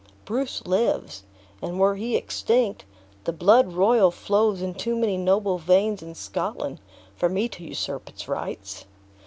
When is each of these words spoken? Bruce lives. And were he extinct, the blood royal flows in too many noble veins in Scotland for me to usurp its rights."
Bruce 0.25 0.65
lives. 0.65 1.25
And 1.61 1.79
were 1.79 1.93
he 1.95 2.15
extinct, 2.15 2.85
the 3.25 3.31
blood 3.31 3.73
royal 3.73 4.09
flows 4.09 4.59
in 4.59 4.73
too 4.73 4.95
many 4.95 5.15
noble 5.15 5.59
veins 5.59 6.01
in 6.01 6.15
Scotland 6.15 6.79
for 7.15 7.29
me 7.29 7.47
to 7.49 7.63
usurp 7.63 8.09
its 8.09 8.27
rights." 8.27 8.85